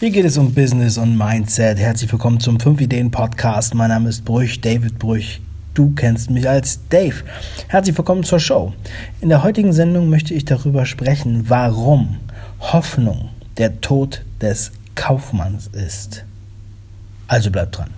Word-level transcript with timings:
Hier 0.00 0.10
geht 0.10 0.24
es 0.24 0.36
um 0.36 0.52
Business 0.52 0.98
und 0.98 1.16
Mindset. 1.16 1.78
Herzlich 1.78 2.10
willkommen 2.10 2.40
zum 2.40 2.58
5 2.58 2.80
Ideen 2.80 3.12
Podcast. 3.12 3.74
Mein 3.74 3.90
Name 3.90 4.08
ist 4.08 4.24
Brüch, 4.24 4.60
David 4.60 4.98
Brüch. 4.98 5.40
Du 5.72 5.92
kennst 5.94 6.30
mich 6.30 6.48
als 6.48 6.80
Dave. 6.88 7.22
Herzlich 7.68 7.96
willkommen 7.96 8.24
zur 8.24 8.40
Show. 8.40 8.72
In 9.20 9.28
der 9.28 9.44
heutigen 9.44 9.72
Sendung 9.72 10.10
möchte 10.10 10.34
ich 10.34 10.44
darüber 10.44 10.84
sprechen, 10.84 11.44
warum 11.48 12.16
Hoffnung 12.58 13.28
der 13.56 13.80
Tod 13.80 14.24
des 14.40 14.72
Kaufmanns 14.96 15.68
ist. 15.68 16.24
Also 17.28 17.52
bleibt 17.52 17.78
dran. 17.78 17.90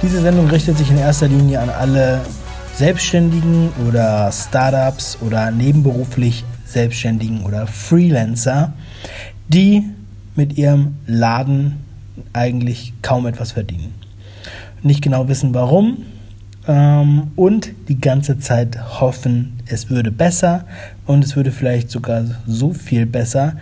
Diese 0.00 0.20
Sendung 0.20 0.48
richtet 0.48 0.78
sich 0.78 0.92
in 0.92 0.98
erster 0.98 1.26
Linie 1.26 1.58
an 1.58 1.70
alle 1.70 2.20
Selbstständigen 2.78 3.70
oder 3.88 4.30
Startups 4.30 5.18
oder 5.20 5.50
nebenberuflich 5.50 6.44
Selbstständigen 6.64 7.42
oder 7.42 7.66
Freelancer, 7.66 8.72
die 9.48 9.82
mit 10.36 10.56
ihrem 10.56 10.94
Laden 11.04 11.78
eigentlich 12.32 12.92
kaum 13.02 13.26
etwas 13.26 13.50
verdienen. 13.50 13.94
Nicht 14.84 15.02
genau 15.02 15.26
wissen 15.26 15.54
warum 15.54 16.04
ähm, 16.68 17.32
und 17.34 17.72
die 17.88 18.00
ganze 18.00 18.38
Zeit 18.38 19.00
hoffen, 19.00 19.58
es 19.66 19.90
würde 19.90 20.12
besser 20.12 20.64
und 21.04 21.24
es 21.24 21.34
würde 21.34 21.50
vielleicht 21.50 21.90
sogar 21.90 22.26
so 22.46 22.72
viel 22.72 23.06
besser, 23.06 23.56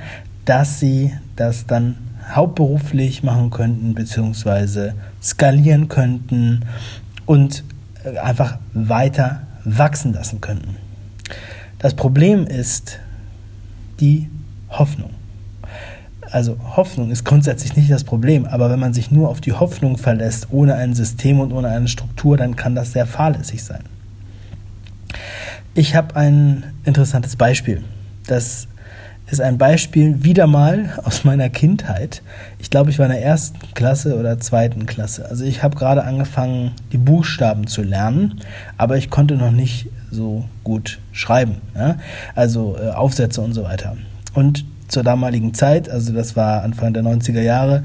dass 0.44 0.78
sie 0.78 1.14
das 1.36 1.64
dann 1.64 1.96
hauptberuflich 2.34 3.22
machen 3.22 3.48
könnten, 3.48 3.94
beziehungsweise 3.94 4.92
skalieren 5.22 5.88
könnten 5.88 6.66
und 7.24 7.64
einfach 8.22 8.58
weiter 8.72 9.42
wachsen 9.64 10.12
lassen 10.12 10.40
könnten. 10.40 10.76
Das 11.78 11.94
Problem 11.94 12.46
ist 12.46 12.98
die 14.00 14.30
Hoffnung. 14.70 15.10
Also 16.30 16.58
Hoffnung 16.76 17.10
ist 17.10 17.24
grundsätzlich 17.24 17.76
nicht 17.76 17.90
das 17.90 18.04
Problem, 18.04 18.46
aber 18.46 18.70
wenn 18.70 18.80
man 18.80 18.92
sich 18.92 19.10
nur 19.10 19.28
auf 19.28 19.40
die 19.40 19.52
Hoffnung 19.52 19.96
verlässt, 19.96 20.48
ohne 20.50 20.74
ein 20.74 20.94
System 20.94 21.40
und 21.40 21.52
ohne 21.52 21.68
eine 21.68 21.88
Struktur, 21.88 22.36
dann 22.36 22.56
kann 22.56 22.74
das 22.74 22.92
sehr 22.92 23.06
fahrlässig 23.06 23.62
sein. 23.62 23.84
Ich 25.74 25.94
habe 25.94 26.16
ein 26.16 26.64
interessantes 26.84 27.36
Beispiel. 27.36 27.82
Das 28.26 28.66
ist 29.28 29.40
ein 29.40 29.58
Beispiel 29.58 30.22
wieder 30.22 30.46
mal 30.46 30.98
aus 31.04 31.24
meiner 31.24 31.48
Kindheit. 31.50 32.22
Ich 32.58 32.70
glaube, 32.70 32.90
ich 32.90 32.98
war 32.98 33.06
in 33.06 33.12
der 33.12 33.24
ersten 33.24 33.58
Klasse 33.74 34.16
oder 34.16 34.38
zweiten 34.38 34.86
Klasse. 34.86 35.28
Also 35.28 35.44
ich 35.44 35.62
habe 35.62 35.76
gerade 35.76 36.04
angefangen, 36.04 36.72
die 36.92 36.98
Buchstaben 36.98 37.66
zu 37.66 37.82
lernen, 37.82 38.40
aber 38.78 38.96
ich 38.96 39.10
konnte 39.10 39.34
noch 39.34 39.50
nicht 39.50 39.88
so 40.10 40.44
gut 40.62 41.00
schreiben. 41.12 41.56
Ja? 41.74 41.96
Also 42.34 42.76
äh, 42.80 42.90
Aufsätze 42.90 43.40
und 43.40 43.52
so 43.52 43.64
weiter. 43.64 43.96
Und 44.34 44.64
zur 44.88 45.02
damaligen 45.02 45.54
Zeit, 45.54 45.90
also 45.90 46.12
das 46.12 46.36
war 46.36 46.62
Anfang 46.62 46.94
der 46.94 47.02
90er 47.02 47.40
Jahre, 47.40 47.84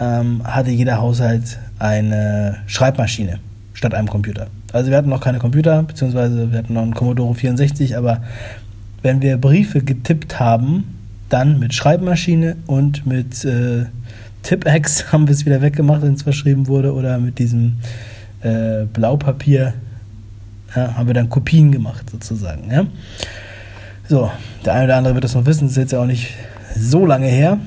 ähm, 0.00 0.42
hatte 0.44 0.70
jeder 0.70 1.00
Haushalt 1.00 1.58
eine 1.78 2.58
Schreibmaschine 2.66 3.38
statt 3.72 3.94
einem 3.94 4.08
Computer. 4.08 4.48
Also 4.72 4.90
wir 4.90 4.96
hatten 4.96 5.10
noch 5.10 5.20
keine 5.20 5.38
Computer, 5.38 5.82
beziehungsweise 5.84 6.50
wir 6.50 6.58
hatten 6.58 6.74
noch 6.74 6.82
einen 6.82 6.94
Commodore 6.94 7.34
64, 7.34 7.96
aber 7.96 8.22
wenn 9.02 9.20
wir 9.20 9.36
Briefe 9.36 9.82
getippt 9.82 10.38
haben, 10.40 10.84
dann 11.28 11.58
mit 11.58 11.74
Schreibmaschine 11.74 12.56
und 12.66 13.06
mit 13.06 13.44
äh, 13.44 13.86
Tippex 14.42 15.12
haben 15.12 15.26
wir 15.26 15.34
es 15.34 15.46
wieder 15.46 15.62
weggemacht, 15.62 16.02
wenn 16.02 16.14
es 16.14 16.22
verschrieben 16.22 16.66
wurde, 16.66 16.94
oder 16.94 17.18
mit 17.18 17.38
diesem 17.38 17.78
äh, 18.42 18.84
Blaupapier 18.92 19.74
ja, 20.74 20.96
haben 20.96 21.06
wir 21.06 21.14
dann 21.14 21.28
Kopien 21.28 21.70
gemacht, 21.72 22.10
sozusagen. 22.10 22.70
Ja? 22.70 22.86
So, 24.08 24.30
der 24.64 24.74
eine 24.74 24.84
oder 24.84 24.96
andere 24.96 25.14
wird 25.14 25.24
das 25.24 25.34
noch 25.34 25.46
wissen, 25.46 25.64
das 25.64 25.72
ist 25.72 25.78
jetzt 25.78 25.92
ja 25.92 26.00
auch 26.00 26.06
nicht 26.06 26.34
so 26.76 27.06
lange 27.06 27.26
her. 27.26 27.58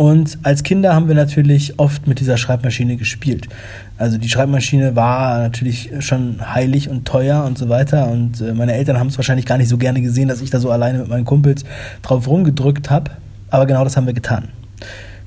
Und 0.00 0.38
als 0.44 0.62
Kinder 0.62 0.94
haben 0.94 1.08
wir 1.08 1.14
natürlich 1.14 1.78
oft 1.78 2.06
mit 2.06 2.20
dieser 2.20 2.38
Schreibmaschine 2.38 2.96
gespielt. 2.96 3.50
Also 3.98 4.16
die 4.16 4.30
Schreibmaschine 4.30 4.96
war 4.96 5.40
natürlich 5.40 5.90
schon 5.98 6.38
heilig 6.54 6.88
und 6.88 7.04
teuer 7.04 7.44
und 7.44 7.58
so 7.58 7.68
weiter. 7.68 8.08
Und 8.08 8.40
äh, 8.40 8.54
meine 8.54 8.72
Eltern 8.72 8.98
haben 8.98 9.08
es 9.08 9.18
wahrscheinlich 9.18 9.44
gar 9.44 9.58
nicht 9.58 9.68
so 9.68 9.76
gerne 9.76 10.00
gesehen, 10.00 10.28
dass 10.28 10.40
ich 10.40 10.48
da 10.48 10.58
so 10.58 10.70
alleine 10.70 11.00
mit 11.00 11.08
meinen 11.08 11.26
Kumpels 11.26 11.66
drauf 12.00 12.26
rumgedrückt 12.28 12.88
habe. 12.88 13.10
Aber 13.50 13.66
genau 13.66 13.84
das 13.84 13.98
haben 13.98 14.06
wir 14.06 14.14
getan. 14.14 14.48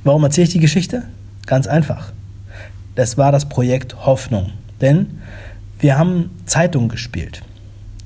Warum 0.03 0.23
erzähle 0.23 0.47
ich 0.47 0.53
die 0.53 0.59
Geschichte? 0.59 1.03
Ganz 1.45 1.67
einfach. 1.67 2.11
Das 2.95 3.15
war 3.15 3.31
das 3.31 3.47
Projekt 3.47 4.07
Hoffnung. 4.07 4.53
Denn 4.81 5.19
wir 5.81 5.99
haben 5.99 6.31
Zeitung 6.47 6.89
gespielt. 6.89 7.43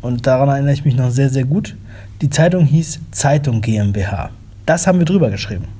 Und 0.01 0.27
daran 0.27 0.49
erinnere 0.49 0.73
ich 0.73 0.83
mich 0.83 0.97
noch 0.97 1.11
sehr, 1.11 1.29
sehr 1.29 1.45
gut. 1.45 1.77
Die 2.21 2.29
Zeitung 2.29 2.65
hieß 2.65 2.99
Zeitung 3.11 3.61
GmbH. 3.61 4.31
Das 4.65 4.85
haben 4.85 4.99
wir 4.99 5.05
drüber 5.05 5.29
geschrieben. 5.29 5.76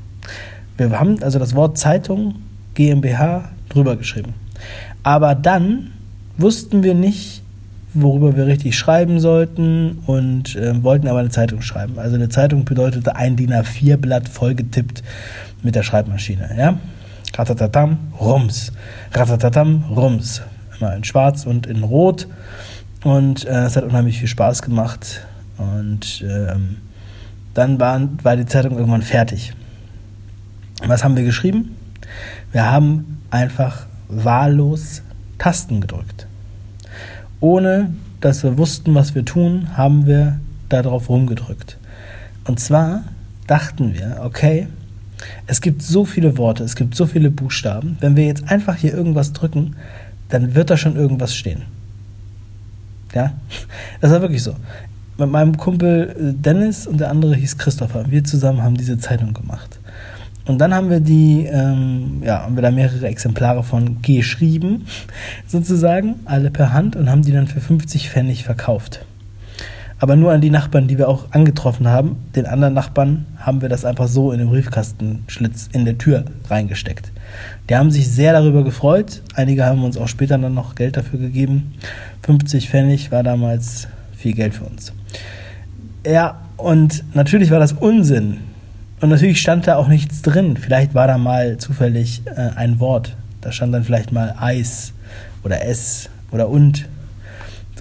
Wir 0.77 0.99
haben 0.99 1.21
also 1.23 1.39
das 1.39 1.55
Wort 1.55 1.77
Zeitung 1.77 2.35
GmbH 2.75 3.49
drüber 3.69 3.95
geschrieben. 3.95 4.35
Aber 5.03 5.35
dann 5.35 5.91
wussten 6.38 6.83
wir 6.83 6.93
nicht, 6.93 7.41
worüber 7.93 8.35
wir 8.35 8.45
richtig 8.45 8.77
schreiben 8.77 9.19
sollten 9.19 9.99
und 10.05 10.55
äh, 10.55 10.83
wollten 10.83 11.07
aber 11.07 11.19
eine 11.19 11.29
Zeitung 11.29 11.61
schreiben. 11.61 11.97
Also 11.97 12.16
eine 12.16 12.29
Zeitung 12.29 12.63
bedeutete 12.66 13.16
ein 13.16 13.35
DIN 13.35 13.53
A4-Blatt 13.53 14.29
vollgetippt 14.29 15.03
mit 15.63 15.75
der 15.75 15.83
Schreibmaschine. 15.83 16.49
Ja? 16.57 16.79
Ratatatam, 17.35 17.97
Rums. 18.19 18.71
Ratatatam, 19.13 19.85
Rums. 19.95 20.41
Immer 20.79 20.95
in 20.95 21.03
schwarz 21.03 21.45
und 21.45 21.66
in 21.66 21.83
rot. 21.83 22.27
Und 23.03 23.45
äh, 23.45 23.66
es 23.66 23.75
hat 23.75 23.83
unheimlich 23.83 24.19
viel 24.19 24.27
Spaß 24.27 24.61
gemacht. 24.61 25.25
Und 25.57 26.23
ähm, 26.27 26.77
dann 27.53 27.79
waren, 27.79 28.19
war 28.23 28.35
die 28.35 28.45
Zeitung 28.45 28.77
irgendwann 28.77 29.01
fertig. 29.01 29.53
Was 30.87 31.03
haben 31.03 31.17
wir 31.17 31.25
geschrieben? 31.25 31.75
Wir 32.51 32.71
haben 32.71 33.19
einfach 33.29 33.87
wahllos 34.07 35.01
Tasten 35.37 35.81
gedrückt. 35.81 36.27
Ohne 37.41 37.93
dass 38.21 38.43
wir 38.43 38.57
wussten, 38.57 38.95
was 38.95 39.13
wir 39.13 39.25
tun, 39.25 39.77
haben 39.77 40.05
wir 40.07 40.39
darauf 40.69 41.09
rumgedrückt. 41.09 41.77
Und 42.45 42.59
zwar 42.59 43.03
dachten 43.47 43.93
wir, 43.93 44.21
okay, 44.23 44.67
es 45.45 45.61
gibt 45.61 45.81
so 45.81 46.05
viele 46.05 46.37
Worte, 46.37 46.63
es 46.63 46.75
gibt 46.75 46.95
so 46.95 47.05
viele 47.05 47.31
Buchstaben, 47.31 47.97
wenn 47.99 48.15
wir 48.15 48.25
jetzt 48.25 48.49
einfach 48.49 48.75
hier 48.75 48.93
irgendwas 48.93 49.33
drücken, 49.33 49.75
dann 50.29 50.55
wird 50.55 50.69
da 50.69 50.77
schon 50.77 50.95
irgendwas 50.95 51.35
stehen. 51.35 51.63
Ja, 53.13 53.33
das 54.01 54.11
war 54.11 54.21
wirklich 54.21 54.43
so. 54.43 54.55
Mit 55.17 55.29
meinem 55.29 55.57
Kumpel 55.57 56.15
äh, 56.17 56.33
Dennis 56.33 56.85
und 56.87 56.99
der 56.99 57.09
andere 57.09 57.35
hieß 57.35 57.57
Christopher. 57.57 58.09
Wir 58.09 58.23
zusammen 58.23 58.61
haben 58.61 58.75
diese 58.75 58.99
Zeitung 58.99 59.33
gemacht. 59.33 59.79
Und 60.47 60.59
dann 60.59 60.74
haben 60.74 60.90
wir 60.90 61.02
die, 61.02 61.46
ähm, 61.46 62.22
ja, 62.24 62.44
haben 62.44 62.56
wir 62.56 62.62
da 62.62 62.72
mehrere 62.72 63.06
Exemplare 63.08 63.63
von 63.63 64.02
geschrieben, 64.02 64.85
sozusagen, 65.46 66.16
alle 66.25 66.50
per 66.52 66.72
Hand 66.74 66.96
und 66.96 67.09
haben 67.09 67.22
die 67.22 67.34
dann 67.34 67.47
für 67.47 67.59
50 67.59 68.09
Pfennig 68.09 68.46
verkauft. 68.46 69.06
Aber 70.00 70.16
nur 70.16 70.31
an 70.31 70.41
die 70.41 70.52
Nachbarn, 70.52 70.88
die 70.88 70.97
wir 70.97 71.09
auch 71.09 71.31
angetroffen 71.31 71.88
haben. 71.88 72.18
Den 72.35 72.46
anderen 72.46 72.75
Nachbarn 72.75 73.25
haben 73.40 73.62
wir 73.62 73.69
das 73.69 73.84
einfach 73.84 74.08
so 74.08 74.31
in 74.31 74.38
den 74.38 74.50
Briefkastenschlitz 74.50 75.69
in 75.74 75.85
der 75.85 75.97
Tür 75.97 76.25
reingesteckt. 76.50 77.12
Die 77.69 77.75
haben 77.75 77.90
sich 77.90 78.09
sehr 78.09 78.31
darüber 78.31 78.64
gefreut. 78.64 79.24
Einige 79.34 79.66
haben 79.66 79.84
uns 79.84 79.97
auch 79.97 80.08
später 80.08 80.38
dann 80.38 80.53
noch 80.53 80.75
Geld 80.75 80.97
dafür 80.97 81.19
gegeben. 81.19 81.74
50 82.22 82.69
Pfennig 82.69 83.12
war 83.12 83.24
damals 83.24 83.88
viel 84.16 84.34
Geld 84.34 84.53
für 84.53 84.66
uns. 84.66 84.94
Ja, 86.06 86.41
und 86.58 87.03
natürlich 87.16 87.50
war 87.50 87.59
das 87.59 87.74
Unsinn, 87.74 88.38
und 89.00 89.09
natürlich 89.09 89.41
stand 89.41 89.68
da 89.68 89.75
auch 89.75 89.88
nichts 89.88 90.22
drin. 90.22 90.58
Vielleicht 90.58 90.94
war 90.94 91.08
da 91.08 91.18
mal 91.18 91.58
zufällig 91.58 92.24
äh, 92.25 92.50
ein 92.56 92.80
Wort. 92.80 93.16
Da 93.41 93.52
stand 93.52 93.74
dann 93.74 93.84
vielleicht 93.84 94.12
mal 94.12 94.35
Eis 94.40 94.94
oder 95.44 95.64
S 95.64 96.09
oder 96.32 96.49
und. 96.49 96.88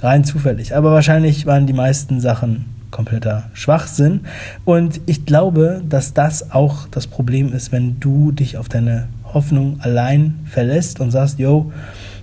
Rein 0.02 0.24
zufällig. 0.24 0.74
Aber 0.74 0.92
wahrscheinlich 0.92 1.46
waren 1.46 1.66
die 1.66 1.72
meisten 1.72 2.20
Sachen 2.20 2.66
kompletter 2.90 3.50
Schwachsinn. 3.52 4.20
Und 4.64 5.00
ich 5.06 5.26
glaube, 5.26 5.82
dass 5.88 6.14
das 6.14 6.50
auch 6.52 6.88
das 6.90 7.06
Problem 7.06 7.52
ist, 7.52 7.72
wenn 7.72 8.00
du 8.00 8.32
dich 8.32 8.56
auf 8.56 8.68
deine 8.68 9.08
Hoffnung 9.24 9.80
allein 9.80 10.38
verlässt 10.46 11.00
und 11.00 11.10
sagst, 11.10 11.38
yo, 11.38 11.72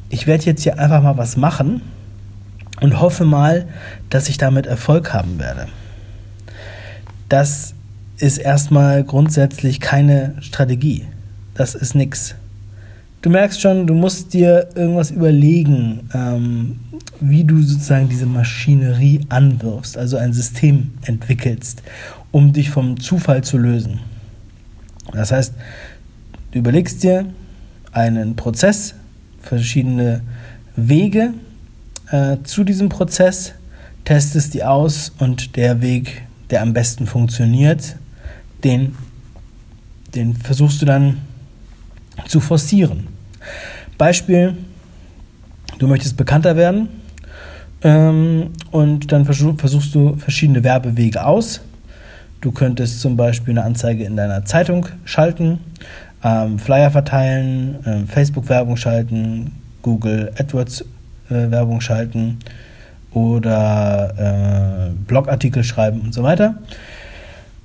ich 0.10 0.28
werde 0.28 0.46
jetzt 0.46 0.64
hier 0.64 0.80
einfach 0.80 1.02
mal 1.02 1.18
was 1.18 1.38
machen 1.38 1.82
und 2.82 3.00
hoffe 3.00 3.26
mal, 3.26 3.66
dass 4.10 4.30
ich 4.30 4.38
damit 4.38 4.66
Erfolg 4.66 5.14
haben 5.14 5.40
werde. 5.40 5.68
Das 7.30 7.74
ist 8.18 8.38
erstmal 8.38 9.04
grundsätzlich 9.04 9.80
keine 9.80 10.36
Strategie. 10.42 11.06
Das 11.54 11.76
ist 11.76 11.96
nix. 11.96 12.36
Du 13.22 13.30
merkst 13.30 13.62
schon, 13.62 13.88
du 13.88 13.94
musst 13.94 14.34
dir 14.34 14.68
irgendwas 14.76 15.12
überlegen, 15.12 16.10
ähm, 16.14 16.80
wie 17.22 17.46
du 17.46 17.62
sozusagen 17.62 18.10
diese 18.10 18.26
Maschinerie 18.26 19.22
anwirfst, 19.30 19.98
also 19.98 20.18
ein 20.18 20.34
System 20.34 20.92
entwickelst, 21.06 21.84
um 22.32 22.52
dich 22.52 22.70
vom 22.70 23.00
Zufall 23.00 23.44
zu 23.44 23.58
lösen. 23.58 24.02
Das 25.14 25.32
heißt, 25.32 25.54
du 26.52 26.60
überlegst 26.60 27.04
dir 27.04 27.26
einen 27.94 28.36
Prozess, 28.36 28.96
verschiedene 29.42 30.22
Wege, 30.76 31.34
äh, 32.12 32.38
zu 32.44 32.64
diesem 32.64 32.90
Prozess, 32.90 33.54
testest 34.04 34.54
die 34.54 34.64
aus 34.64 35.14
und 35.20 35.56
der 35.56 35.82
Weg, 35.82 36.24
der 36.50 36.62
am 36.62 36.74
besten 36.74 37.08
funktioniert, 37.08 37.96
den, 38.64 38.96
den 40.16 40.36
versuchst 40.36 40.82
du 40.82 40.86
dann 40.86 41.22
zu 42.28 42.40
forcieren. 42.40 43.08
Beispiel, 43.98 44.56
du 45.80 45.88
möchtest 45.88 46.18
bekannter 46.18 46.56
werden 46.56 46.90
ähm, 47.84 48.52
und 48.72 49.12
dann 49.12 49.26
versuchst 49.26 49.96
du 49.96 50.16
verschiedene 50.16 50.64
Werbewege 50.64 51.26
aus. 51.26 51.62
Du 52.42 52.52
könntest 52.52 53.00
zum 53.00 53.16
Beispiel 53.16 53.58
eine 53.58 53.64
Anzeige 53.64 54.04
in 54.04 54.18
deiner 54.18 54.46
Zeitung 54.46 54.88
schalten, 55.06 55.60
ähm, 56.24 56.60
Flyer 56.60 56.92
verteilen, 56.92 57.86
äh, 57.86 58.06
Facebook-Werbung 58.06 58.78
schalten, 58.78 59.52
Google 59.82 60.32
AdWords-Werbung 60.38 61.78
äh, 61.78 61.82
schalten 61.82 62.40
oder 63.12 64.90
äh, 64.90 64.94
Blogartikel 65.08 65.64
schreiben 65.64 66.02
und 66.02 66.14
so 66.14 66.24
weiter. 66.24 66.56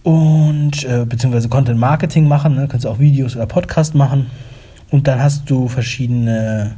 Und 0.08 0.86
äh, 0.86 1.04
beziehungsweise 1.04 1.50
Content 1.50 1.78
Marketing 1.78 2.26
machen, 2.26 2.54
ne? 2.54 2.66
kannst 2.66 2.86
du 2.86 2.88
auch 2.88 2.98
Videos 2.98 3.36
oder 3.36 3.44
Podcast 3.44 3.94
machen. 3.94 4.30
Und 4.90 5.06
dann 5.06 5.22
hast 5.22 5.50
du 5.50 5.68
verschiedene 5.68 6.76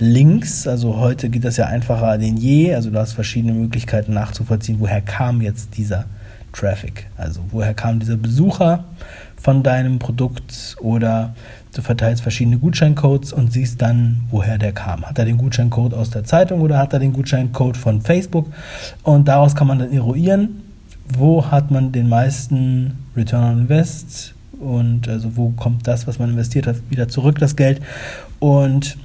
Links. 0.00 0.66
Also 0.66 0.96
heute 0.96 1.30
geht 1.30 1.44
das 1.44 1.58
ja 1.58 1.66
einfacher 1.66 2.18
denn 2.18 2.36
je. 2.36 2.74
Also 2.74 2.90
du 2.90 2.98
hast 2.98 3.12
verschiedene 3.12 3.52
Möglichkeiten 3.52 4.14
nachzuvollziehen, 4.14 4.80
woher 4.80 5.00
kam 5.00 5.40
jetzt 5.42 5.76
dieser 5.76 6.06
Traffic. 6.52 7.06
Also 7.16 7.38
woher 7.52 7.72
kam 7.72 8.00
dieser 8.00 8.16
Besucher 8.16 8.82
von 9.36 9.62
deinem 9.62 10.00
Produkt 10.00 10.74
oder 10.80 11.36
du 11.72 11.82
verteilst 11.82 12.20
verschiedene 12.20 12.58
Gutscheincodes 12.58 13.32
und 13.32 13.52
siehst 13.52 13.80
dann, 13.80 14.22
woher 14.28 14.58
der 14.58 14.72
kam. 14.72 15.06
Hat 15.06 15.20
er 15.20 15.24
den 15.24 15.38
Gutscheincode 15.38 15.94
aus 15.94 16.10
der 16.10 16.24
Zeitung 16.24 16.62
oder 16.62 16.78
hat 16.78 16.94
er 16.94 16.98
den 16.98 17.12
Gutscheincode 17.12 17.76
von 17.76 18.00
Facebook? 18.00 18.48
Und 19.04 19.28
daraus 19.28 19.54
kann 19.54 19.68
man 19.68 19.78
dann 19.78 19.92
eruieren, 19.92 20.62
wo 21.18 21.50
hat 21.50 21.70
man 21.70 21.92
den 21.92 22.08
meisten 22.08 22.98
Return 23.16 23.52
on 23.52 23.58
Invest 23.60 24.34
und 24.58 25.08
also 25.08 25.36
wo 25.36 25.50
kommt 25.50 25.86
das, 25.86 26.06
was 26.06 26.18
man 26.18 26.30
investiert 26.30 26.66
hat, 26.66 26.76
wieder 26.90 27.08
zurück, 27.08 27.38
das 27.38 27.56
Geld. 27.56 27.80
Und 28.38 28.96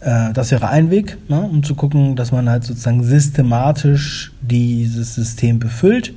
äh, 0.00 0.32
das 0.32 0.50
wäre 0.50 0.68
ein 0.68 0.90
Weg, 0.90 1.18
ne, 1.28 1.40
um 1.40 1.62
zu 1.62 1.74
gucken, 1.74 2.16
dass 2.16 2.32
man 2.32 2.48
halt 2.48 2.64
sozusagen 2.64 3.04
systematisch 3.04 4.32
dieses 4.40 5.14
System 5.14 5.58
befüllt. 5.58 6.14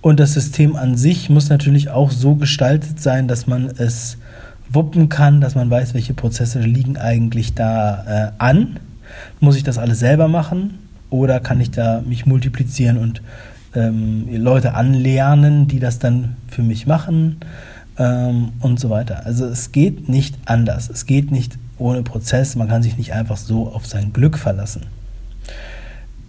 Und 0.00 0.20
das 0.20 0.34
System 0.34 0.76
an 0.76 0.96
sich 0.96 1.30
muss 1.30 1.48
natürlich 1.48 1.90
auch 1.90 2.10
so 2.10 2.34
gestaltet 2.34 3.00
sein, 3.00 3.26
dass 3.26 3.46
man 3.46 3.70
es 3.78 4.18
wuppen 4.68 5.08
kann, 5.08 5.40
dass 5.40 5.54
man 5.54 5.70
weiß, 5.70 5.94
welche 5.94 6.14
Prozesse 6.14 6.60
liegen 6.60 6.96
eigentlich 6.96 7.54
da 7.54 8.04
äh, 8.06 8.32
an. 8.38 8.80
Muss 9.40 9.56
ich 9.56 9.62
das 9.62 9.78
alles 9.78 10.00
selber 10.00 10.28
machen 10.28 10.78
oder 11.10 11.40
kann 11.40 11.60
ich 11.60 11.70
da 11.70 12.02
mich 12.06 12.26
multiplizieren 12.26 12.98
und 12.98 13.22
ähm, 13.74 14.28
Leute 14.30 14.74
anlernen, 14.74 15.68
die 15.68 15.80
das 15.80 15.98
dann 15.98 16.36
für 16.48 16.62
mich 16.62 16.86
machen 16.86 17.38
ähm, 17.98 18.52
und 18.60 18.78
so 18.80 18.90
weiter. 18.90 19.26
Also 19.26 19.46
es 19.46 19.72
geht 19.72 20.08
nicht 20.08 20.36
anders. 20.46 20.90
Es 20.90 21.06
geht 21.06 21.30
nicht 21.30 21.58
ohne 21.78 22.02
Prozess. 22.02 22.56
Man 22.56 22.68
kann 22.68 22.82
sich 22.82 22.96
nicht 22.96 23.12
einfach 23.12 23.36
so 23.36 23.68
auf 23.68 23.86
sein 23.86 24.12
Glück 24.12 24.38
verlassen. 24.38 24.86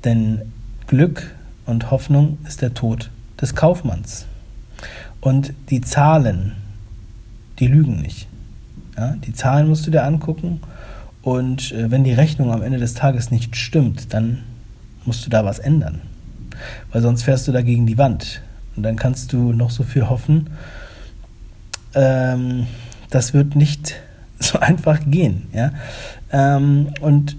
Denn 0.04 0.42
Glück 0.88 1.34
und 1.66 1.92
Hoffnung 1.92 2.38
ist 2.48 2.62
der 2.62 2.74
Tod 2.74 3.10
des 3.40 3.56
Kaufmanns. 3.56 4.26
Und 5.22 5.54
die 5.70 5.82
Zahlen, 5.82 6.54
die 7.60 7.68
lügen 7.68 8.02
nicht. 8.02 8.28
Ja, 8.98 9.16
die 9.16 9.34
Zahlen 9.34 9.68
musst 9.68 9.86
du 9.88 9.92
dir 9.92 10.04
angucken 10.04 10.62
und 11.22 11.72
äh, 11.72 11.90
wenn 11.92 12.04
die 12.04 12.14
Rechnung 12.14 12.52
am 12.52 12.62
Ende 12.62 12.78
des 12.78 12.94
Tages 12.94 13.32
nicht 13.32 13.58
stimmt, 13.58 14.14
dann 14.14 14.44
musst 15.06 15.26
du 15.26 15.30
da 15.30 15.44
was 15.44 15.60
ändern. 15.60 16.02
Weil 16.92 17.02
sonst 17.02 17.24
fährst 17.24 17.48
du 17.48 17.52
da 17.52 17.62
gegen 17.62 17.86
die 17.86 17.98
Wand. 17.98 18.42
Und 18.76 18.84
dann 18.84 18.96
kannst 18.96 19.34
du 19.34 19.54
noch 19.54 19.72
so 19.72 19.84
viel 19.84 20.10
hoffen. 20.10 20.50
Ähm, 21.94 22.68
das 23.10 23.34
wird 23.34 23.56
nicht 23.56 23.96
so 24.40 24.60
einfach 24.60 25.00
gehen. 25.06 25.48
Ja? 25.54 25.72
Ähm, 26.32 26.88
und 27.02 27.36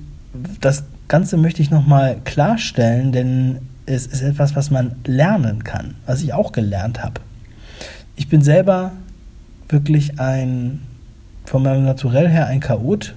das 0.60 0.84
Ganze 1.08 1.36
möchte 1.36 1.62
ich 1.62 1.70
nochmal 1.70 2.16
klarstellen, 2.24 3.12
denn 3.12 3.58
es 3.86 4.06
ist 4.06 4.22
etwas, 4.22 4.56
was 4.56 4.70
man 4.70 4.96
lernen 5.04 5.62
kann, 5.62 5.94
was 6.06 6.22
ich 6.22 6.32
auch 6.32 6.52
gelernt 6.52 7.02
habe. 7.02 7.20
Ich 8.16 8.28
bin 8.28 8.42
selber 8.42 8.92
wirklich 9.68 10.18
ein, 10.18 10.80
von 11.44 11.62
meinem 11.62 11.84
Naturell 11.84 12.28
her 12.28 12.46
ein 12.46 12.60
Chaot 12.60 13.14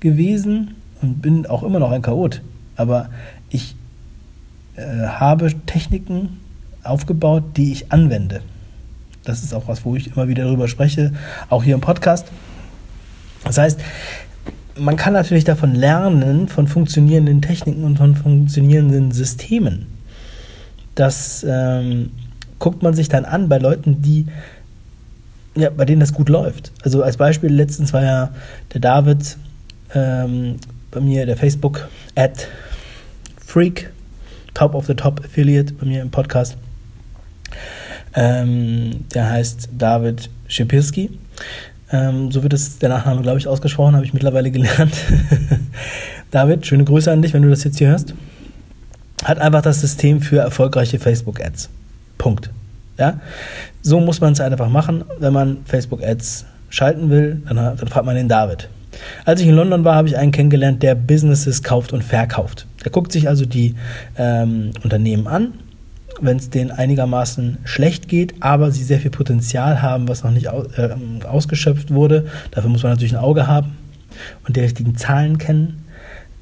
gewesen 0.00 0.76
und 1.02 1.20
bin 1.22 1.46
auch 1.46 1.62
immer 1.62 1.78
noch 1.78 1.90
ein 1.90 2.02
Chaot. 2.02 2.42
Aber 2.76 3.10
ich 3.50 3.74
habe 4.80 5.52
Techniken 5.66 6.40
aufgebaut, 6.82 7.42
die 7.56 7.72
ich 7.72 7.92
anwende. 7.92 8.40
Das 9.24 9.42
ist 9.42 9.52
auch 9.52 9.68
was, 9.68 9.84
wo 9.84 9.96
ich 9.96 10.14
immer 10.14 10.28
wieder 10.28 10.44
darüber 10.44 10.68
spreche, 10.68 11.12
auch 11.50 11.62
hier 11.62 11.74
im 11.74 11.80
Podcast. 11.80 12.28
Das 13.44 13.58
heißt, 13.58 13.80
man 14.78 14.96
kann 14.96 15.12
natürlich 15.12 15.44
davon 15.44 15.74
lernen, 15.74 16.48
von 16.48 16.66
funktionierenden 16.66 17.42
Techniken 17.42 17.84
und 17.84 17.98
von 17.98 18.14
funktionierenden 18.14 19.12
Systemen. 19.12 19.86
Das 20.94 21.44
ähm, 21.48 22.10
guckt 22.58 22.82
man 22.82 22.94
sich 22.94 23.08
dann 23.08 23.24
an 23.24 23.48
bei 23.48 23.58
Leuten, 23.58 24.02
die 24.02 24.26
ja, 25.56 25.70
bei 25.70 25.84
denen 25.84 26.00
das 26.00 26.12
gut 26.12 26.28
läuft. 26.28 26.72
Also 26.82 27.02
als 27.02 27.16
Beispiel 27.16 27.50
letztens 27.50 27.92
war 27.92 28.02
ja 28.02 28.30
der 28.72 28.80
David 28.80 29.36
ähm, 29.94 30.56
bei 30.90 31.00
mir, 31.00 31.26
der 31.26 31.36
Facebook-Ad-Freak, 31.36 33.90
Top 34.58 34.74
of 34.74 34.86
the 34.86 34.94
Top 34.94 35.20
Affiliate 35.24 35.72
bei 35.74 35.86
mir 35.86 36.02
im 36.02 36.10
Podcast. 36.10 36.56
Ähm, 38.12 39.04
der 39.14 39.30
heißt 39.30 39.68
David 39.78 40.30
Schipirski. 40.48 41.16
Ähm, 41.92 42.32
so 42.32 42.42
wird 42.42 42.54
es 42.54 42.80
der 42.80 42.88
Nachname, 42.88 43.22
glaube 43.22 43.38
ich, 43.38 43.46
ausgesprochen, 43.46 43.94
habe 43.94 44.04
ich 44.04 44.14
mittlerweile 44.14 44.50
gelernt. 44.50 44.96
David, 46.32 46.66
schöne 46.66 46.82
Grüße 46.82 47.12
an 47.12 47.22
dich, 47.22 47.34
wenn 47.34 47.42
du 47.42 47.50
das 47.50 47.62
jetzt 47.62 47.78
hier 47.78 47.90
hörst. 47.90 48.14
Hat 49.22 49.38
einfach 49.38 49.62
das 49.62 49.80
System 49.80 50.20
für 50.20 50.40
erfolgreiche 50.40 50.98
Facebook-Ads. 50.98 51.68
Punkt. 52.18 52.50
Ja? 52.98 53.20
So 53.82 54.00
muss 54.00 54.20
man 54.20 54.32
es 54.32 54.40
einfach 54.40 54.68
machen, 54.68 55.04
wenn 55.20 55.32
man 55.32 55.58
Facebook-Ads 55.66 56.46
schalten 56.68 57.10
will, 57.10 57.42
dann, 57.46 57.54
dann 57.54 57.86
fragt 57.86 58.06
man 58.06 58.16
den 58.16 58.28
David. 58.28 58.68
Als 59.24 59.40
ich 59.40 59.46
in 59.46 59.54
London 59.54 59.84
war, 59.84 59.94
habe 59.94 60.08
ich 60.08 60.16
einen 60.16 60.32
kennengelernt, 60.32 60.82
der 60.82 60.96
Businesses 60.96 61.62
kauft 61.62 61.92
und 61.92 62.02
verkauft. 62.02 62.66
Der 62.84 62.90
guckt 62.90 63.12
sich 63.12 63.28
also 63.28 63.44
die 63.44 63.74
ähm, 64.16 64.70
Unternehmen 64.82 65.26
an, 65.26 65.54
wenn 66.20 66.36
es 66.36 66.50
denen 66.50 66.70
einigermaßen 66.70 67.58
schlecht 67.64 68.08
geht, 68.08 68.34
aber 68.40 68.70
sie 68.70 68.84
sehr 68.84 69.00
viel 69.00 69.10
Potenzial 69.10 69.82
haben, 69.82 70.08
was 70.08 70.24
noch 70.24 70.30
nicht 70.30 70.48
aus, 70.48 70.66
äh, 70.76 70.90
ausgeschöpft 71.24 71.92
wurde. 71.92 72.26
Dafür 72.50 72.70
muss 72.70 72.82
man 72.82 72.92
natürlich 72.92 73.14
ein 73.14 73.22
Auge 73.22 73.46
haben 73.46 73.76
und 74.46 74.56
die 74.56 74.60
richtigen 74.60 74.96
Zahlen 74.96 75.38
kennen. 75.38 75.84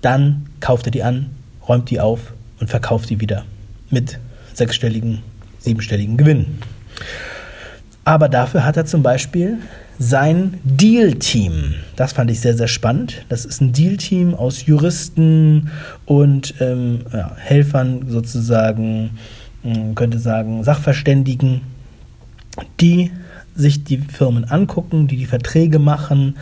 Dann 0.03 0.47
kauft 0.61 0.87
er 0.87 0.93
die 0.93 1.03
an, 1.03 1.31
räumt 1.67 1.91
die 1.91 2.01
auf 2.01 2.33
und 2.61 2.69
verkauft 2.69 3.11
die 3.11 3.21
wieder 3.21 3.45
mit 3.91 4.19
sechsstelligen, 4.55 5.23
siebenstelligen 5.59 6.17
Gewinnen. 6.17 6.59
Aber 8.07 8.29
dafür 8.29 8.65
hat 8.65 8.77
er 8.77 8.87
zum 8.87 9.03
Beispiel 9.03 9.59
sein 9.99 10.61
Deal-Team. 10.63 11.75
Das 11.97 12.13
fand 12.13 12.31
ich 12.31 12.41
sehr, 12.41 12.57
sehr 12.57 12.69
spannend. 12.69 13.25
Das 13.29 13.45
ist 13.45 13.61
ein 13.61 13.73
Deal-Team 13.73 14.33
aus 14.37 14.65
Juristen 14.65 15.73
und 16.05 16.55
ähm, 16.61 17.01
ja, 17.13 17.35
Helfern 17.37 18.07
sozusagen, 18.09 19.19
man 19.65 19.97
könnte 19.97 20.21
sagen 20.21 20.63
Sachverständigen, 20.63 21.63
die 22.81 23.11
sich 23.57 23.83
die 23.83 23.99
Firmen 23.99 24.45
angucken, 24.45 25.09
die 25.09 25.17
die 25.17 25.27
Verträge 25.27 25.81
machen 25.81 26.37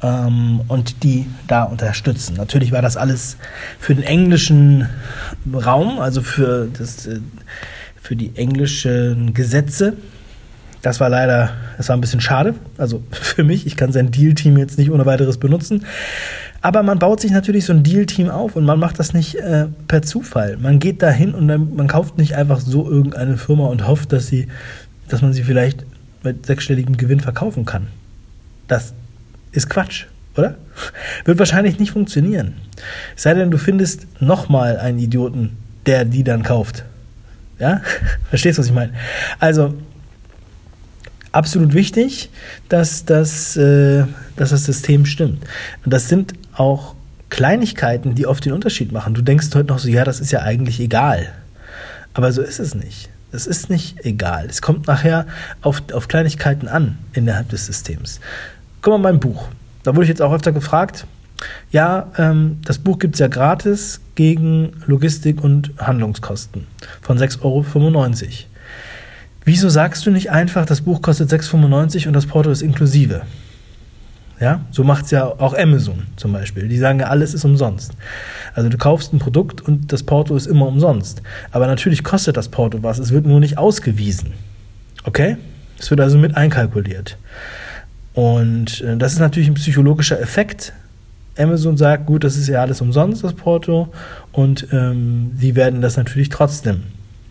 ähm, 0.00 0.60
und 0.68 1.02
die 1.02 1.26
da 1.48 1.64
unterstützen. 1.64 2.36
Natürlich 2.36 2.70
war 2.70 2.82
das 2.82 2.96
alles 2.96 3.38
für 3.80 3.96
den 3.96 4.04
englischen 4.04 4.88
Raum, 5.52 5.98
also 5.98 6.22
für, 6.22 6.68
das, 6.78 7.08
äh, 7.08 7.18
für 8.00 8.14
die 8.14 8.36
englischen 8.36 9.34
Gesetze 9.34 9.96
das 10.82 11.00
war 11.00 11.08
leider, 11.08 11.50
das 11.76 11.88
war 11.88 11.96
ein 11.96 12.00
bisschen 12.00 12.20
schade. 12.20 12.54
Also 12.76 13.02
für 13.10 13.44
mich, 13.44 13.66
ich 13.66 13.76
kann 13.76 13.92
sein 13.92 14.10
Deal-Team 14.10 14.56
jetzt 14.58 14.78
nicht 14.78 14.90
ohne 14.90 15.06
weiteres 15.06 15.38
benutzen. 15.38 15.84
Aber 16.60 16.82
man 16.82 16.98
baut 16.98 17.20
sich 17.20 17.30
natürlich 17.30 17.64
so 17.64 17.72
ein 17.72 17.82
Deal-Team 17.82 18.30
auf 18.30 18.56
und 18.56 18.64
man 18.64 18.80
macht 18.80 18.98
das 18.98 19.14
nicht 19.14 19.36
äh, 19.36 19.66
per 19.86 20.02
Zufall. 20.02 20.56
Man 20.56 20.80
geht 20.80 21.02
dahin 21.02 21.34
und 21.34 21.46
dann, 21.46 21.76
man 21.76 21.86
kauft 21.86 22.18
nicht 22.18 22.34
einfach 22.34 22.60
so 22.60 22.90
irgendeine 22.90 23.36
Firma 23.36 23.66
und 23.66 23.86
hofft, 23.86 24.12
dass 24.12 24.26
sie, 24.26 24.48
dass 25.08 25.22
man 25.22 25.32
sie 25.32 25.44
vielleicht 25.44 25.84
mit 26.24 26.46
sechsstelligem 26.46 26.96
Gewinn 26.96 27.20
verkaufen 27.20 27.64
kann. 27.64 27.86
Das 28.66 28.92
ist 29.52 29.70
Quatsch, 29.70 30.06
oder? 30.36 30.56
Wird 31.24 31.38
wahrscheinlich 31.38 31.78
nicht 31.78 31.92
funktionieren. 31.92 32.54
Es 33.16 33.22
sei 33.22 33.34
denn, 33.34 33.52
du 33.52 33.58
findest 33.58 34.06
nochmal 34.20 34.78
einen 34.78 34.98
Idioten, 34.98 35.56
der 35.86 36.04
die 36.04 36.24
dann 36.24 36.42
kauft. 36.42 36.84
Ja? 37.60 37.82
Verstehst 38.30 38.58
du, 38.58 38.62
was 38.62 38.66
ich 38.66 38.74
meine? 38.74 38.92
Also, 39.38 39.74
absolut 41.32 41.74
wichtig, 41.74 42.30
dass 42.68 43.04
das, 43.04 43.56
äh, 43.56 44.04
dass 44.36 44.50
das 44.50 44.64
System 44.64 45.06
stimmt. 45.06 45.44
Und 45.84 45.92
das 45.92 46.08
sind 46.08 46.34
auch 46.54 46.94
Kleinigkeiten, 47.30 48.14
die 48.14 48.26
oft 48.26 48.44
den 48.44 48.52
Unterschied 48.52 48.92
machen. 48.92 49.14
Du 49.14 49.22
denkst 49.22 49.48
heute 49.54 49.68
noch 49.68 49.78
so, 49.78 49.88
ja, 49.88 50.04
das 50.04 50.20
ist 50.20 50.32
ja 50.32 50.40
eigentlich 50.40 50.80
egal. 50.80 51.32
Aber 52.14 52.32
so 52.32 52.42
ist 52.42 52.58
es 52.58 52.74
nicht. 52.74 53.10
Es 53.30 53.46
ist 53.46 53.68
nicht 53.68 54.04
egal. 54.04 54.46
Es 54.48 54.62
kommt 54.62 54.86
nachher 54.86 55.26
auf, 55.60 55.82
auf 55.92 56.08
Kleinigkeiten 56.08 56.66
an 56.66 56.98
innerhalb 57.12 57.50
des 57.50 57.66
Systems. 57.66 58.20
Guck 58.80 58.94
mal, 58.94 59.12
mein 59.12 59.20
Buch. 59.20 59.48
Da 59.82 59.94
wurde 59.94 60.04
ich 60.04 60.08
jetzt 60.08 60.22
auch 60.22 60.32
öfter 60.32 60.52
gefragt. 60.52 61.06
Ja, 61.70 62.10
ähm, 62.16 62.58
das 62.64 62.78
Buch 62.78 62.98
gibt 62.98 63.14
es 63.14 63.20
ja 63.20 63.28
gratis 63.28 64.00
gegen 64.14 64.72
Logistik 64.86 65.44
und 65.44 65.72
Handlungskosten 65.78 66.66
von 67.02 67.18
6,95 67.18 67.42
Euro. 67.44 67.64
Wieso 69.48 69.70
sagst 69.70 70.04
du 70.04 70.10
nicht 70.10 70.30
einfach, 70.30 70.66
das 70.66 70.82
Buch 70.82 71.00
kostet 71.00 71.32
6,95 71.32 72.00
Euro 72.00 72.08
und 72.08 72.12
das 72.12 72.26
Porto 72.26 72.50
ist 72.50 72.60
inklusive? 72.60 73.22
Ja, 74.38 74.60
so 74.70 74.84
macht 74.84 75.06
es 75.06 75.10
ja 75.10 75.24
auch 75.24 75.56
Amazon 75.56 76.02
zum 76.16 76.34
Beispiel. 76.34 76.68
Die 76.68 76.76
sagen 76.76 77.00
ja, 77.00 77.06
alles 77.06 77.32
ist 77.32 77.46
umsonst. 77.46 77.92
Also 78.52 78.68
du 78.68 78.76
kaufst 78.76 79.14
ein 79.14 79.18
Produkt 79.20 79.62
und 79.62 79.90
das 79.90 80.02
Porto 80.02 80.36
ist 80.36 80.44
immer 80.44 80.66
umsonst. 80.66 81.22
Aber 81.50 81.66
natürlich 81.66 82.04
kostet 82.04 82.36
das 82.36 82.50
Porto 82.50 82.82
was, 82.82 82.98
es 82.98 83.10
wird 83.10 83.24
nur 83.24 83.40
nicht 83.40 83.56
ausgewiesen. 83.56 84.34
Okay? 85.04 85.38
Es 85.78 85.88
wird 85.88 86.02
also 86.02 86.18
mit 86.18 86.36
einkalkuliert. 86.36 87.16
Und 88.12 88.82
äh, 88.82 88.98
das 88.98 89.14
ist 89.14 89.18
natürlich 89.18 89.48
ein 89.48 89.54
psychologischer 89.54 90.20
Effekt. 90.20 90.74
Amazon 91.38 91.78
sagt, 91.78 92.04
gut, 92.04 92.22
das 92.22 92.36
ist 92.36 92.48
ja 92.48 92.60
alles 92.60 92.82
umsonst, 92.82 93.24
das 93.24 93.32
Porto. 93.32 93.88
Und 94.30 94.66
ähm, 94.72 95.30
werden 95.38 95.80
das 95.80 95.96
natürlich 95.96 96.28
trotzdem. 96.28 96.82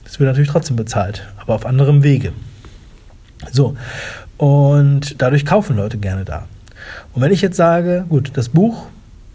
Das 0.07 0.19
wird 0.19 0.29
natürlich 0.29 0.49
trotzdem 0.49 0.77
bezahlt, 0.77 1.27
aber 1.37 1.53
auf 1.53 1.65
anderem 1.65 2.01
Wege. 2.01 2.31
So. 3.51 3.75
Und 4.37 5.21
dadurch 5.21 5.45
kaufen 5.45 5.75
Leute 5.75 5.97
gerne 5.97 6.23
da. 6.23 6.47
Und 7.13 7.21
wenn 7.21 7.33
ich 7.33 7.41
jetzt 7.41 7.57
sage, 7.57 8.05
gut, 8.07 8.31
das 8.35 8.47
Buch, 8.49 8.85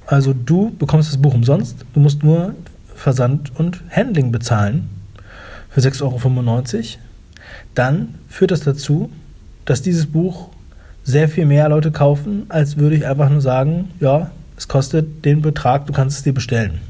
also 0.06 0.32
du 0.32 0.74
bekommst 0.78 1.10
das 1.10 1.20
Buch 1.20 1.34
umsonst, 1.34 1.84
du 1.92 2.00
musst 2.00 2.22
nur 2.22 2.54
Versand 2.94 3.52
und 3.58 3.82
Handling 3.90 4.32
bezahlen 4.32 4.88
für 5.68 5.80
6,95 5.80 6.02
Euro, 6.02 6.84
dann 7.74 8.14
führt 8.28 8.50
das 8.50 8.60
dazu, 8.60 9.10
dass 9.66 9.82
dieses 9.82 10.06
Buch 10.06 10.48
sehr 11.04 11.28
viel 11.28 11.44
mehr 11.44 11.68
Leute 11.68 11.90
kaufen, 11.90 12.46
als 12.48 12.78
würde 12.78 12.96
ich 12.96 13.06
einfach 13.06 13.28
nur 13.28 13.42
sagen, 13.42 13.90
ja, 14.00 14.30
es 14.56 14.68
kostet 14.68 15.24
den 15.24 15.42
Betrag, 15.42 15.86
du 15.86 15.92
kannst 15.92 16.18
es 16.18 16.22
dir 16.22 16.32
bestellen. 16.32 16.80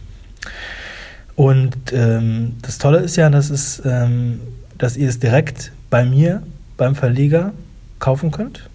Und 1.42 1.92
ähm, 1.92 2.54
das 2.62 2.78
Tolle 2.78 2.98
ist 2.98 3.16
ja, 3.16 3.28
dass, 3.28 3.50
es, 3.50 3.82
ähm, 3.84 4.38
dass 4.78 4.96
ihr 4.96 5.08
es 5.08 5.18
direkt 5.18 5.72
bei 5.90 6.04
mir, 6.04 6.44
beim 6.76 6.94
Verleger, 6.94 7.52
kaufen 7.98 8.30
könnt. 8.30 8.70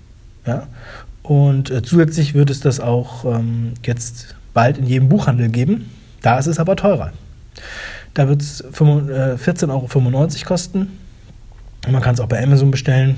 Ja? 0.46 0.68
Und 1.24 1.72
äh, 1.72 1.82
zusätzlich 1.82 2.34
wird 2.34 2.50
es 2.50 2.60
das 2.60 2.82
auch 2.82 3.24
ähm, 3.24 3.76
jetzt 3.86 4.36
bald 4.54 4.78
in 4.78 4.86
jedem 4.86 5.08
Buchhandel 5.08 5.48
geben. 5.48 5.90
Da 6.22 6.38
ist 6.40 6.48
es 6.48 6.60
aber 6.60 6.76
teurer. 6.76 7.14
Da 8.14 8.28
wird 8.28 8.42
es 8.42 8.60
äh, 8.60 8.66
14,95 8.66 9.70
Euro 9.70 10.46
kosten. 10.46 10.92
Und 11.86 11.94
man 11.94 12.02
kann 12.02 12.16
es 12.16 12.20
auch 12.20 12.28
bei 12.28 12.44
Amazon 12.44 12.70
bestellen. 12.70 13.16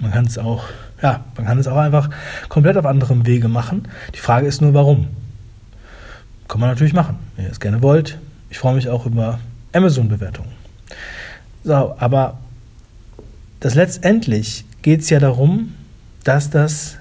Man 0.00 0.10
kann 0.10 0.24
es 0.24 0.38
auch, 0.38 0.64
ja, 1.02 1.22
man 1.36 1.44
kann 1.44 1.58
es 1.58 1.68
auch 1.68 1.76
einfach 1.76 2.08
komplett 2.48 2.78
auf 2.78 2.86
anderem 2.86 3.26
Wege 3.26 3.48
machen. 3.48 3.88
Die 4.14 4.20
Frage 4.20 4.46
ist 4.46 4.62
nur, 4.62 4.72
warum? 4.72 5.08
Kann 6.48 6.60
man 6.60 6.70
natürlich 6.70 6.94
machen, 6.94 7.18
wenn 7.36 7.44
ihr 7.44 7.50
es 7.50 7.60
gerne 7.60 7.82
wollt. 7.82 8.16
Ich 8.56 8.60
freue 8.60 8.74
mich 8.74 8.88
auch 8.88 9.04
über 9.04 9.38
Amazon-Bewertungen. 9.74 10.48
So, 11.62 11.94
aber 11.98 12.38
das 13.60 13.74
letztendlich 13.74 14.64
geht 14.80 15.02
es 15.02 15.10
ja 15.10 15.18
darum, 15.18 15.74
dass 16.24 16.48
das 16.48 16.96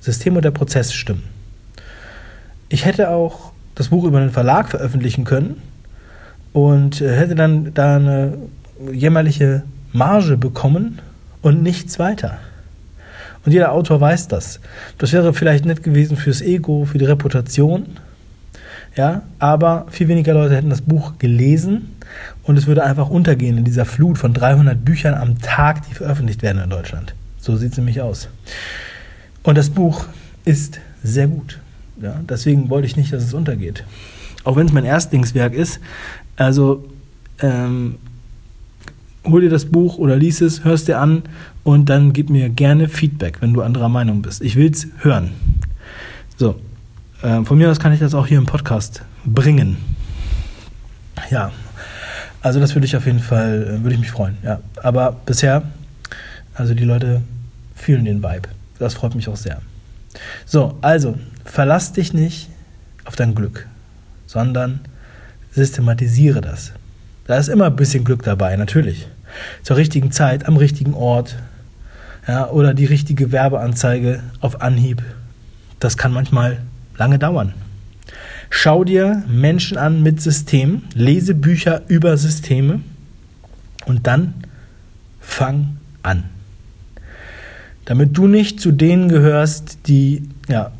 System 0.00 0.36
und 0.36 0.44
der 0.44 0.50
Prozess 0.50 0.92
stimmen. 0.92 1.22
Ich 2.68 2.84
hätte 2.84 3.08
auch 3.08 3.52
das 3.76 3.88
Buch 3.88 4.04
über 4.04 4.18
einen 4.18 4.28
Verlag 4.28 4.68
veröffentlichen 4.68 5.24
können 5.24 5.62
und 6.52 7.00
äh, 7.00 7.16
hätte 7.16 7.34
dann 7.34 7.72
da 7.72 7.96
eine 7.96 8.36
jämmerliche 8.92 9.62
Marge 9.94 10.36
bekommen 10.36 10.98
und 11.40 11.62
nichts 11.62 11.98
weiter. 11.98 12.36
Und 13.46 13.52
jeder 13.52 13.72
Autor 13.72 14.02
weiß 14.02 14.28
das. 14.28 14.60
Das 14.98 15.14
wäre 15.14 15.32
vielleicht 15.32 15.64
nett 15.64 15.82
gewesen 15.82 16.18
fürs 16.18 16.42
Ego, 16.42 16.84
für 16.84 16.98
die 16.98 17.06
Reputation. 17.06 17.86
Ja, 19.00 19.22
aber 19.38 19.86
viel 19.88 20.08
weniger 20.08 20.34
Leute 20.34 20.54
hätten 20.54 20.68
das 20.68 20.82
Buch 20.82 21.14
gelesen 21.18 21.96
und 22.42 22.58
es 22.58 22.66
würde 22.66 22.84
einfach 22.84 23.08
untergehen 23.08 23.56
in 23.56 23.64
dieser 23.64 23.86
Flut 23.86 24.18
von 24.18 24.34
300 24.34 24.84
Büchern 24.84 25.14
am 25.14 25.38
Tag, 25.38 25.88
die 25.88 25.94
veröffentlicht 25.94 26.42
werden 26.42 26.62
in 26.62 26.68
Deutschland. 26.68 27.14
So 27.38 27.56
sieht 27.56 27.72
es 27.72 27.78
nämlich 27.78 28.02
aus. 28.02 28.28
Und 29.42 29.56
das 29.56 29.70
Buch 29.70 30.04
ist 30.44 30.80
sehr 31.02 31.28
gut. 31.28 31.60
Ja, 32.02 32.20
deswegen 32.28 32.68
wollte 32.68 32.88
ich 32.88 32.98
nicht, 32.98 33.10
dass 33.10 33.24
es 33.24 33.32
untergeht. 33.32 33.84
Auch 34.44 34.56
wenn 34.56 34.66
es 34.66 34.72
mein 34.74 34.84
Erstlingswerk 34.84 35.54
ist. 35.54 35.80
Also 36.36 36.86
ähm, 37.40 37.94
hol 39.24 39.40
dir 39.40 39.48
das 39.48 39.64
Buch 39.64 39.96
oder 39.96 40.16
lies 40.16 40.42
es, 40.42 40.62
hörst 40.62 40.88
dir 40.88 40.98
an 40.98 41.22
und 41.64 41.88
dann 41.88 42.12
gib 42.12 42.28
mir 42.28 42.50
gerne 42.50 42.86
Feedback, 42.86 43.38
wenn 43.40 43.54
du 43.54 43.62
anderer 43.62 43.88
Meinung 43.88 44.20
bist. 44.20 44.42
Ich 44.42 44.56
will 44.56 44.70
es 44.70 44.88
hören. 44.98 45.30
So, 46.36 46.56
äh, 47.22 47.44
von 47.44 47.58
mir 47.58 47.70
aus 47.70 47.78
kann 47.78 47.92
ich 47.92 48.00
das 48.00 48.14
auch 48.14 48.26
hier 48.26 48.38
im 48.38 48.46
Podcast 48.46 49.02
bringen. 49.24 49.76
Ja, 51.30 51.52
also 52.42 52.60
das 52.60 52.74
würde 52.74 52.86
ich 52.86 52.96
auf 52.96 53.06
jeden 53.06 53.20
Fall, 53.20 53.62
äh, 53.62 53.82
würde 53.82 53.94
ich 53.94 54.00
mich 54.00 54.10
freuen. 54.10 54.38
Ja, 54.42 54.60
aber 54.82 55.16
bisher, 55.26 55.62
also 56.54 56.74
die 56.74 56.84
Leute 56.84 57.22
fühlen 57.74 58.04
den 58.04 58.22
Vibe. 58.22 58.48
Das 58.78 58.94
freut 58.94 59.14
mich 59.14 59.28
auch 59.28 59.36
sehr. 59.36 59.60
So, 60.46 60.78
also, 60.80 61.18
verlass 61.44 61.92
dich 61.92 62.12
nicht 62.12 62.48
auf 63.04 63.16
dein 63.16 63.34
Glück, 63.34 63.66
sondern 64.26 64.80
systematisiere 65.52 66.40
das. 66.40 66.72
Da 67.26 67.36
ist 67.36 67.48
immer 67.48 67.66
ein 67.66 67.76
bisschen 67.76 68.04
Glück 68.04 68.22
dabei, 68.22 68.56
natürlich. 68.56 69.06
Zur 69.62 69.76
richtigen 69.76 70.10
Zeit, 70.10 70.46
am 70.46 70.56
richtigen 70.56 70.94
Ort. 70.94 71.36
Ja, 72.26 72.48
oder 72.48 72.74
die 72.74 72.84
richtige 72.86 73.32
Werbeanzeige 73.32 74.22
auf 74.40 74.62
Anhieb. 74.62 75.02
Das 75.78 75.96
kann 75.96 76.12
manchmal 76.12 76.58
lange 77.00 77.18
dauern. 77.18 77.54
Schau 78.48 78.84
dir 78.84 79.24
Menschen 79.28 79.76
an 79.76 80.02
mit 80.04 80.20
Systemen, 80.20 80.84
lese 80.94 81.34
Bücher 81.34 81.82
über 81.88 82.16
Systeme 82.16 82.80
und 83.86 84.06
dann 84.06 84.34
fang 85.20 85.76
an 86.02 86.24
damit 87.90 88.16
du 88.16 88.28
nicht 88.28 88.60
zu 88.60 88.70
denen 88.70 89.08
gehörst, 89.08 89.88
die 89.88 90.28
ja, 90.48 90.70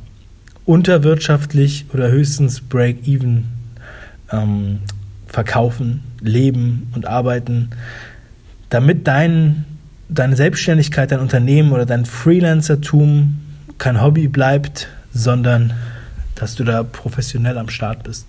unterwirtschaftlich 0.65 1.87
oder 1.93 2.09
höchstens 2.09 2.61
Break-Even 2.61 3.47
ähm, 4.31 4.79
verkaufen, 5.27 6.05
leben 6.21 6.89
und 6.95 7.07
arbeiten, 7.07 7.71
damit 8.69 9.09
dein, 9.09 9.65
deine 10.09 10.37
Selbstständigkeit, 10.37 11.11
dein 11.11 11.19
Unternehmen 11.19 11.73
oder 11.73 11.85
dein 11.85 12.05
Freelancertum 12.05 13.41
kein 13.79 14.01
Hobby 14.01 14.29
bleibt, 14.29 14.87
sondern 15.13 15.73
dass 16.41 16.55
du 16.55 16.65
da 16.65 16.83
professionell 16.83 17.59
am 17.59 17.69
Start 17.69 18.03
bist. 18.03 18.27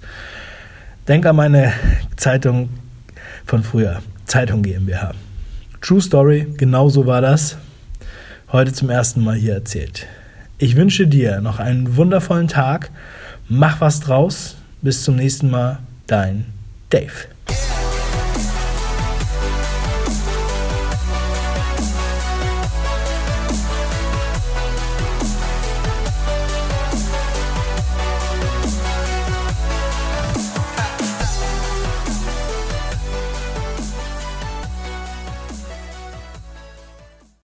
Denk 1.08 1.26
an 1.26 1.36
meine 1.36 1.74
Zeitung 2.18 2.70
von 3.46 3.64
früher, 3.64 4.02
Zeitung 4.26 4.62
GmbH. 4.62 5.14
True 5.82 6.02
Story, 6.02 6.48
genau 6.58 6.90
so 6.90 7.08
war 7.08 7.22
das 7.22 7.58
heute 8.52 8.74
zum 8.74 8.90
ersten 8.90 9.24
Mal 9.24 9.36
hier 9.36 9.54
erzählt. 9.54 10.08
Ich 10.58 10.76
wünsche 10.76 11.08
dir 11.08 11.42
noch 11.42 11.60
einen 11.60 11.96
wundervollen 11.96 12.48
Tag. 12.48 12.92
Mach 13.48 13.82
was 13.82 14.00
draus. 14.00 14.58
Bis 14.82 15.04
zum 15.04 15.16
nächsten 15.16 15.50
Mal. 15.50 15.80
Dein 16.08 16.46
Dave. 16.90 17.28